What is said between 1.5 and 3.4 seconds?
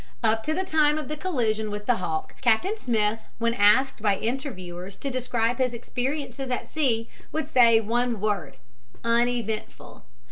with the Hawke Captain Smith